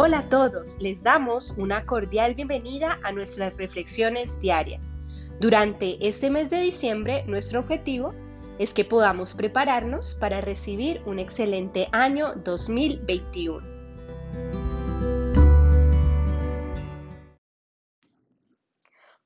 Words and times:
Hola 0.00 0.20
a 0.20 0.28
todos, 0.28 0.80
les 0.80 1.02
damos 1.02 1.56
una 1.56 1.84
cordial 1.84 2.36
bienvenida 2.36 3.00
a 3.02 3.10
nuestras 3.10 3.56
reflexiones 3.56 4.38
diarias. 4.40 4.94
Durante 5.40 6.06
este 6.06 6.30
mes 6.30 6.50
de 6.50 6.60
diciembre, 6.60 7.24
nuestro 7.26 7.58
objetivo 7.58 8.14
es 8.60 8.72
que 8.74 8.84
podamos 8.84 9.34
prepararnos 9.34 10.14
para 10.14 10.40
recibir 10.40 11.02
un 11.04 11.18
excelente 11.18 11.88
año 11.90 12.32
2021. 12.44 13.66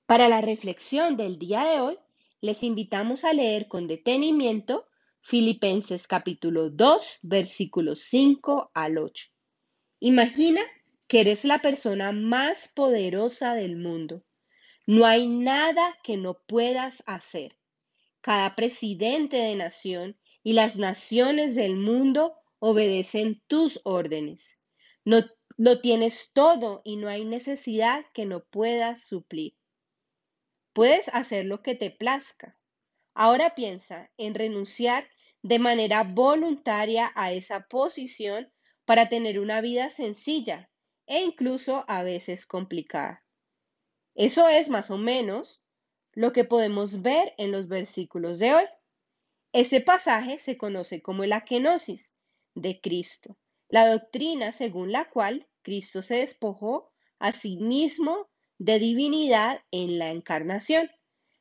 Para 0.07 0.31
la 0.31 0.41
reflexión 0.41 1.19
del 1.19 1.39
día 1.39 1.65
de 1.65 1.81
hoy, 1.83 1.99
les 2.41 2.63
invitamos 2.63 3.27
a 3.27 3.35
leer 3.35 3.69
con 3.69 3.89
detenimiento 3.89 4.87
Filipenses 5.21 6.07
capítulo 6.07 6.71
2, 6.71 7.19
versículos 7.25 8.01
5 8.05 8.71
al 8.73 8.97
8. 8.97 9.32
Imagina 10.05 10.61
que 11.07 11.21
eres 11.21 11.45
la 11.45 11.61
persona 11.61 12.11
más 12.11 12.67
poderosa 12.67 13.55
del 13.55 13.77
mundo. 13.77 14.25
No 14.85 15.07
hay 15.07 15.29
nada 15.29 15.97
que 16.03 16.17
no 16.17 16.43
puedas 16.49 17.05
hacer. 17.07 17.57
Cada 18.21 18.57
presidente 18.57 19.37
de 19.37 19.55
nación 19.55 20.19
y 20.43 20.55
las 20.55 20.77
naciones 20.77 21.55
del 21.55 21.77
mundo 21.77 22.35
obedecen 22.59 23.45
tus 23.47 23.81
órdenes. 23.85 24.59
No 25.05 25.21
lo 25.57 25.81
tienes 25.81 26.33
todo 26.33 26.83
y 26.85 26.97
no 26.97 27.07
hay 27.07 27.25
necesidad 27.25 28.05
que 28.13 28.27
no 28.27 28.43
puedas 28.43 29.05
suplir. 29.05 29.55
Puedes 30.73 31.11
hacer 31.11 31.47
lo 31.47 31.63
que 31.63 31.77
te 31.77 31.93
plazca. 31.93 32.59
Ahora 33.15 33.55
piensa 33.55 34.11
en 34.17 34.35
renunciar 34.35 35.09
de 35.43 35.61
manera 35.61 36.03
voluntaria 36.03 37.13
a 37.15 37.33
esa 37.33 37.69
posición 37.69 38.53
para 38.85 39.09
tener 39.09 39.39
una 39.39 39.61
vida 39.61 39.91
sencilla 39.91 40.71
e 41.07 41.23
incluso 41.23 41.85
a 41.89 42.03
veces 42.03 42.47
complicada. 42.47 43.25
Eso 44.15 44.49
es 44.49 44.69
más 44.69 44.91
o 44.91 44.99
menos 44.99 45.63
lo 46.13 46.33
que 46.33 46.45
podemos 46.45 47.03
ver 47.03 47.35
en 47.39 47.51
los 47.51 47.69
versículos 47.69 48.39
de 48.39 48.55
hoy. 48.55 48.65
Ese 49.53 49.81
pasaje 49.81 50.39
se 50.39 50.57
conoce 50.57 51.03
como 51.03 51.25
la 51.25 51.45
kenosis 51.45 52.15
de 52.55 52.81
Cristo, 52.81 53.39
la 53.69 53.87
doctrina 53.91 54.53
según 54.53 54.93
la 54.93 55.09
cual 55.11 55.47
Cristo 55.63 56.03
se 56.03 56.17
despojó 56.17 56.93
a 57.19 57.33
sí 57.33 57.57
mismo 57.57 58.29
de 58.59 58.79
divinidad 58.79 59.61
en 59.71 59.99
la 59.99 60.11
encarnación. 60.11 60.91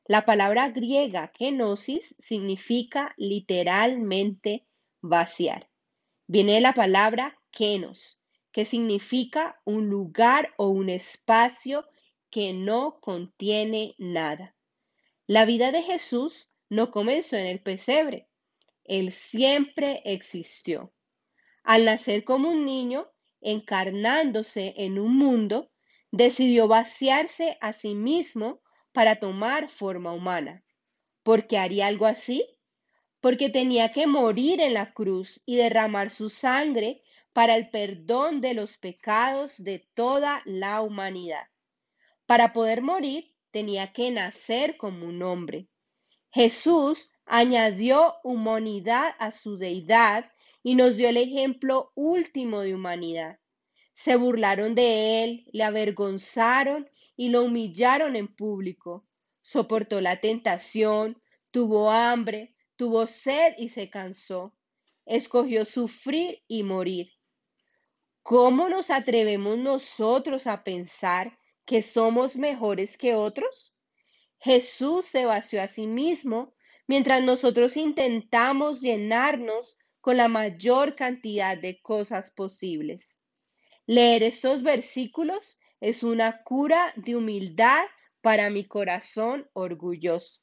La 0.06 0.26
palabra 0.26 0.70
griega 0.70 1.32
kenosis 1.32 2.16
significa 2.20 3.14
literalmente 3.18 4.68
vaciar. 5.02 5.71
Viene 6.34 6.62
la 6.62 6.72
palabra 6.72 7.38
kenos, 7.52 8.18
que 8.54 8.64
significa 8.64 9.60
un 9.66 9.90
lugar 9.90 10.54
o 10.56 10.70
un 10.70 10.88
espacio 10.88 11.86
que 12.30 12.54
no 12.54 13.02
contiene 13.02 13.96
nada. 13.98 14.56
La 15.28 15.44
vida 15.44 15.74
de 15.74 15.82
Jesús 15.82 16.50
no 16.70 16.90
comenzó 16.90 17.36
en 17.36 17.48
el 17.48 17.62
pesebre, 17.62 18.30
Él 18.86 19.12
siempre 19.12 20.04
existió. 20.06 20.94
Al 21.64 21.84
nacer 21.84 22.24
como 22.24 22.52
un 22.52 22.64
niño, 22.64 23.12
encarnándose 23.42 24.74
en 24.78 25.00
un 25.00 25.18
mundo, 25.18 25.70
decidió 26.14 26.70
vaciarse 26.70 27.58
a 27.60 27.74
sí 27.74 27.94
mismo 27.94 28.62
para 28.94 29.20
tomar 29.20 29.68
forma 29.68 30.14
humana. 30.14 30.64
¿Por 31.24 31.46
qué 31.46 31.58
haría 31.58 31.88
algo 31.88 32.06
así? 32.06 32.58
Porque 33.22 33.50
tenía 33.50 33.92
que 33.92 34.08
morir 34.08 34.60
en 34.60 34.74
la 34.74 34.94
cruz 34.94 35.42
y 35.46 35.56
derramar 35.56 36.10
su 36.10 36.30
sangre 36.30 37.04
para 37.34 37.56
el 37.56 37.70
perdón 37.70 38.42
de 38.42 38.54
los 38.54 38.78
pecados 38.78 39.64
de 39.64 39.88
toda 39.94 40.42
la 40.46 40.82
humanidad. 40.82 41.48
Para 42.26 42.52
poder 42.52 42.82
morir 42.82 43.34
tenía 43.52 43.94
que 43.94 44.12
nacer 44.12 44.76
como 44.76 45.06
un 45.06 45.22
hombre. 45.22 45.68
Jesús 46.32 47.12
añadió 47.26 48.16
humanidad 48.24 49.16
a 49.20 49.32
su 49.32 49.58
deidad 49.58 50.32
y 50.64 50.76
nos 50.76 50.98
dio 50.98 51.10
el 51.10 51.18
ejemplo 51.18 51.92
último 51.96 52.62
de 52.62 52.74
humanidad. 52.74 53.40
Se 53.94 54.16
burlaron 54.16 54.74
de 54.74 55.24
él, 55.24 55.50
le 55.52 55.64
avergonzaron 55.64 56.90
y 57.16 57.30
lo 57.30 57.44
humillaron 57.44 58.16
en 58.16 58.28
público. 58.28 59.06
Soportó 59.42 60.02
la 60.02 60.20
tentación, 60.20 61.22
tuvo 61.52 61.92
hambre, 61.92 62.56
tuvo 62.82 63.06
sed 63.06 63.54
y 63.60 63.70
se 63.70 63.92
cansó. 63.92 64.56
Escogió 65.06 65.66
sufrir 65.66 66.42
y 66.48 66.64
morir. 66.64 67.12
¿Cómo 68.24 68.70
nos 68.70 68.90
atrevemos 68.90 69.60
nosotros 69.60 70.48
a 70.48 70.64
pensar 70.64 71.38
que 71.64 71.84
somos 71.84 72.38
mejores 72.38 72.98
que 72.98 73.14
otros? 73.14 73.76
Jesús 74.40 75.06
se 75.06 75.26
vació 75.26 75.62
a 75.62 75.68
sí 75.68 75.86
mismo 75.86 76.56
mientras 76.88 77.22
nosotros 77.22 77.78
intentamos 77.78 78.82
llenarnos 78.82 79.78
con 80.00 80.18
la 80.18 80.28
mayor 80.28 80.96
cantidad 80.96 81.56
de 81.56 81.80
cosas 81.84 82.32
posibles. 82.32 83.22
Leer 83.86 84.24
estos 84.24 84.64
versículos 84.64 85.60
es 85.82 86.02
una 86.02 86.42
cura 86.42 86.96
de 86.96 87.16
humildad 87.16 87.84
para 88.22 88.50
mi 88.50 88.64
corazón 88.64 89.48
orgulloso. 89.54 90.42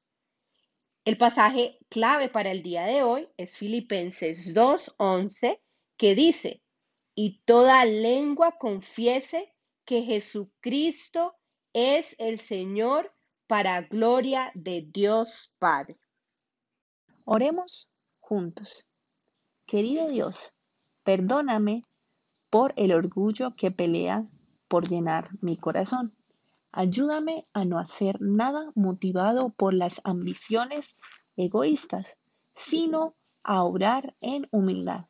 El 1.09 1.17
pasaje 1.17 1.79
clave 1.89 2.29
para 2.29 2.51
el 2.51 2.63
día 2.63 2.85
de 2.85 3.03
hoy 3.03 3.31
es 3.39 3.57
Filipenses 3.57 4.55
2.11, 4.55 5.59
que 5.97 6.15
dice, 6.15 6.63
y 7.15 7.41
toda 7.47 7.87
lengua 7.87 8.59
confiese 8.59 9.55
que 9.87 10.03
Jesucristo 10.03 11.35
es 11.73 12.15
el 12.19 12.39
Señor 12.39 13.11
para 13.47 13.81
gloria 13.81 14.53
de 14.55 14.87
Dios 14.93 15.55
Padre. 15.59 15.99
Oremos 17.25 17.89
juntos. 18.21 18.85
Querido 19.65 20.09
Dios, 20.09 20.53
perdóname 21.05 21.85
por 22.51 22.75
el 22.77 22.93
orgullo 22.93 23.55
que 23.55 23.71
pelea 23.71 24.27
por 24.69 24.87
llenar 24.87 25.31
mi 25.41 25.57
corazón. 25.57 26.18
Ayúdame 26.73 27.47
a 27.55 27.65
no 27.65 27.79
hacer 27.79 28.21
nada 28.21 28.73
motivado 28.75 29.51
por 29.51 29.73
las 29.73 30.03
ambiciones 30.05 30.99
egoístas, 31.37 32.19
sino 32.55 33.15
a 33.43 33.65
obrar 33.65 34.15
en 34.21 34.47
humildad, 34.51 35.07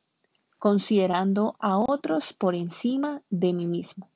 considerando 0.58 1.56
a 1.58 1.78
otros 1.78 2.32
por 2.32 2.54
encima 2.54 3.22
de 3.28 3.52
mí 3.52 3.66
mismo. 3.66 4.10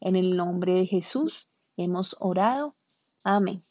En 0.00 0.14
el 0.14 0.36
nombre 0.36 0.74
de 0.74 0.86
Jesús 0.86 1.48
hemos 1.76 2.16
orado. 2.20 2.76
Amén. 3.24 3.64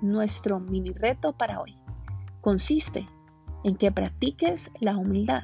Nuestro 0.00 0.60
mini 0.60 0.92
reto 0.92 1.36
para 1.36 1.60
hoy 1.60 1.76
consiste 2.40 3.08
en 3.64 3.76
que 3.76 3.90
practiques 3.90 4.70
la 4.80 4.96
humildad 4.96 5.42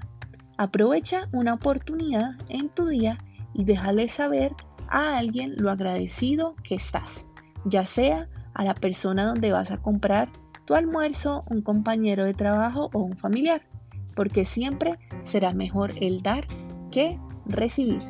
Aprovecha 0.56 1.28
una 1.32 1.54
oportunidad 1.54 2.32
en 2.48 2.69
tu 2.69 2.87
día 2.87 3.19
y 3.54 3.65
déjale 3.65 4.09
saber 4.09 4.53
a 4.88 5.19
alguien 5.19 5.54
lo 5.56 5.70
agradecido 5.70 6.54
que 6.62 6.76
estás, 6.76 7.26
ya 7.65 7.87
sea 7.87 8.28
a 8.54 8.65
la 8.65 8.75
persona 8.75 9.25
donde 9.25 9.53
vas 9.53 9.70
a 9.70 9.78
comprar 9.78 10.28
tu 10.65 10.75
almuerzo, 10.75 11.41
un 11.50 11.62
compañero 11.62 12.25
de 12.25 12.34
trabajo 12.34 12.91
o 12.92 13.00
un 13.00 13.16
familiar, 13.16 13.62
porque 14.15 14.44
siempre 14.44 14.98
será 15.22 15.53
mejor 15.53 15.92
el 16.00 16.22
dar 16.22 16.47
que 16.91 17.19
recibir. 17.47 18.00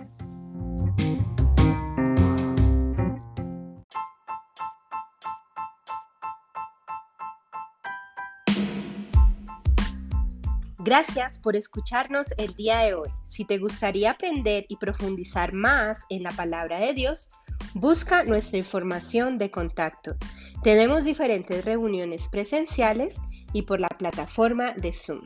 Gracias 10.85 11.39
por 11.39 11.57
escucharnos 11.57 12.35
el 12.37 12.53
día 12.57 12.81
de 12.81 12.93
hoy. 12.93 13.09
Si 13.25 13.47
te 13.47 13.57
gustaría 13.57 14.11
aprender 14.11 14.67
y 14.69 14.77
profundizar 14.77 15.55
más 15.55 16.05
en 16.11 16.23
la 16.23 16.31
palabra 16.31 16.79
de 16.79 16.93
Dios, 16.93 17.31
busca 17.73 18.23
nuestra 18.25 18.59
información 18.59 19.39
de 19.39 19.51
contacto. 19.51 20.15
Tenemos 20.63 21.05
diferentes 21.05 21.65
reuniones 21.65 22.29
presenciales 22.29 23.19
y 23.55 23.63
por 23.63 23.81
la 23.81 23.89
plataforma 23.89 24.75
de 24.75 24.93
Zoom. 24.93 25.23